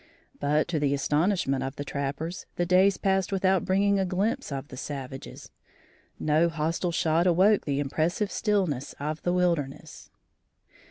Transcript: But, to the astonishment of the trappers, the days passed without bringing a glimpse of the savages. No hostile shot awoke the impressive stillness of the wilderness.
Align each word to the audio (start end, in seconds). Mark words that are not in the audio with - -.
But, 0.39 0.67
to 0.69 0.79
the 0.79 0.95
astonishment 0.95 1.63
of 1.63 1.75
the 1.75 1.85
trappers, 1.85 2.47
the 2.55 2.65
days 2.65 2.97
passed 2.97 3.31
without 3.31 3.65
bringing 3.65 3.99
a 3.99 4.03
glimpse 4.03 4.51
of 4.51 4.69
the 4.69 4.75
savages. 4.75 5.51
No 6.19 6.49
hostile 6.49 6.91
shot 6.91 7.27
awoke 7.27 7.65
the 7.65 7.79
impressive 7.79 8.31
stillness 8.31 8.95
of 8.99 9.21
the 9.21 9.31
wilderness. 9.31 10.09